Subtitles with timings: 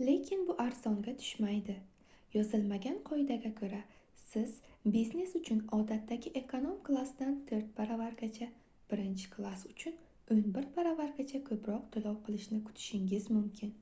[0.00, 1.74] lekin bu arzonga tushmaydi
[2.36, 3.80] yozilmagan qoidaga koʻra
[4.30, 4.54] siz
[4.96, 8.48] biznes uchun odatdagi ekonom klassdan toʻrt baravargacha
[8.96, 10.00] birinchi klass uchun
[10.36, 13.76] oʻn bir baravargacha koʻproq toʻlov qilishni kutishingiz mumkin